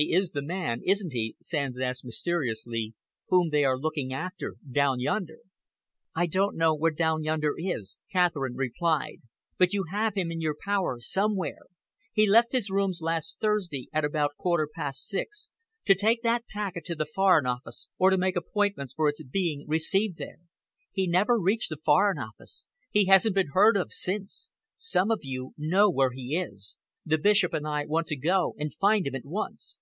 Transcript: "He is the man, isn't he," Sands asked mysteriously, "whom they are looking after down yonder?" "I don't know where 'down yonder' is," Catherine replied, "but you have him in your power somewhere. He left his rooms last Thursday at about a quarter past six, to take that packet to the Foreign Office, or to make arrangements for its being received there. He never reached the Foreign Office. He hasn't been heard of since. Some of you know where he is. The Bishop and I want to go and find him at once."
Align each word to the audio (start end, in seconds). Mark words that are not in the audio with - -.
"He 0.00 0.12
is 0.14 0.30
the 0.30 0.42
man, 0.42 0.80
isn't 0.86 1.12
he," 1.12 1.34
Sands 1.40 1.80
asked 1.80 2.04
mysteriously, 2.04 2.94
"whom 3.30 3.50
they 3.50 3.64
are 3.64 3.76
looking 3.76 4.12
after 4.12 4.54
down 4.70 5.00
yonder?" 5.00 5.40
"I 6.14 6.26
don't 6.26 6.54
know 6.56 6.72
where 6.72 6.92
'down 6.92 7.24
yonder' 7.24 7.54
is," 7.58 7.98
Catherine 8.12 8.54
replied, 8.54 9.22
"but 9.58 9.72
you 9.72 9.86
have 9.90 10.14
him 10.14 10.30
in 10.30 10.40
your 10.40 10.54
power 10.56 11.00
somewhere. 11.00 11.62
He 12.12 12.28
left 12.30 12.52
his 12.52 12.70
rooms 12.70 13.00
last 13.02 13.40
Thursday 13.40 13.88
at 13.92 14.04
about 14.04 14.30
a 14.38 14.38
quarter 14.40 14.68
past 14.72 15.04
six, 15.04 15.50
to 15.86 15.96
take 15.96 16.22
that 16.22 16.46
packet 16.46 16.84
to 16.84 16.94
the 16.94 17.04
Foreign 17.04 17.46
Office, 17.46 17.88
or 17.98 18.10
to 18.10 18.16
make 18.16 18.36
arrangements 18.36 18.94
for 18.94 19.08
its 19.08 19.20
being 19.24 19.64
received 19.66 20.16
there. 20.16 20.38
He 20.92 21.08
never 21.08 21.36
reached 21.40 21.70
the 21.70 21.76
Foreign 21.76 22.18
Office. 22.20 22.66
He 22.88 23.06
hasn't 23.06 23.34
been 23.34 23.48
heard 23.48 23.76
of 23.76 23.92
since. 23.92 24.48
Some 24.76 25.10
of 25.10 25.24
you 25.24 25.54
know 25.58 25.90
where 25.90 26.12
he 26.12 26.36
is. 26.38 26.76
The 27.04 27.18
Bishop 27.18 27.52
and 27.52 27.66
I 27.66 27.84
want 27.84 28.06
to 28.06 28.16
go 28.16 28.54
and 28.60 28.72
find 28.72 29.04
him 29.04 29.16
at 29.16 29.24
once." 29.24 29.76